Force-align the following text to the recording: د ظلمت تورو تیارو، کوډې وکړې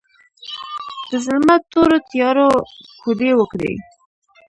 د 1.09 1.11
ظلمت 1.25 1.61
تورو 1.71 1.97
تیارو، 2.09 2.49
کوډې 3.01 3.31
وکړې 3.37 3.73